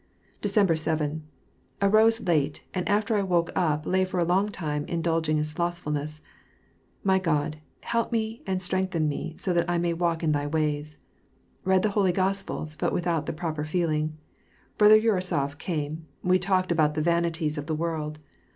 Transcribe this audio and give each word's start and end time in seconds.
December 0.41 0.75
7.— 0.75 1.21
Arose 1.83 2.21
late, 2.21 2.63
and 2.73 2.89
after 2.89 3.15
I 3.15 3.21
woke 3.21 3.51
up 3.55 3.85
lay 3.85 4.03
for 4.03 4.19
a 4.19 4.23
long 4.23 4.49
time 4.49 4.83
indulging 4.85 5.37
in 5.37 5.43
slothfulness. 5.43 6.23
My 7.03 7.19
God! 7.19 7.57
help 7.81 8.11
me 8.11 8.41
and 8.47 8.63
strengthen 8.63 9.07
me, 9.07 9.35
so 9.37 9.53
that 9.53 9.67
1 9.67 9.79
may 9.79 9.93
walk 9.93 10.23
in 10.23 10.31
thy 10.31 10.47
ways. 10.47 10.97
Read 11.63 11.83
the 11.83 11.89
Holy 11.89 12.11
Grospels, 12.11 12.75
but 12.75 12.93
without 12.93 13.27
the 13.27 13.33
proper 13.33 13.63
feeling. 13.63 14.17
Brother 14.75 14.99
Urusof 14.99 15.59
came; 15.59 16.07
we 16.23 16.39
talked 16.39 16.71
about 16.71 16.95
the 16.95 17.03
vanities 17.03 17.59
of 17.59 17.67
the 17.67 17.75
world. 17.75 18.17